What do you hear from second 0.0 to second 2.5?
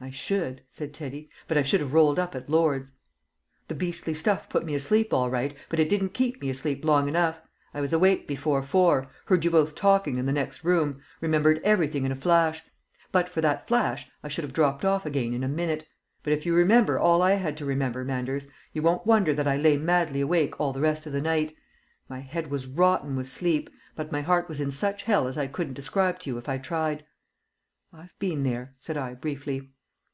I should," said Teddy, "but I should have rolled up at